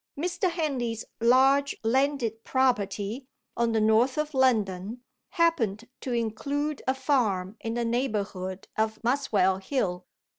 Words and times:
Mr. 0.17 0.49
Henley's 0.49 1.05
large 1.19 1.77
landed 1.83 2.43
property, 2.43 3.27
on 3.55 3.71
the 3.71 3.79
north 3.79 4.17
of 4.17 4.33
London, 4.33 5.03
happened 5.29 5.87
to 5.99 6.11
include 6.11 6.81
a 6.87 6.95
farm 6.95 7.55
in 7.61 7.75
the 7.75 7.85
neighbourhood 7.85 8.67
of 8.75 8.97
Muswell 9.03 9.57
Hill. 9.59 10.07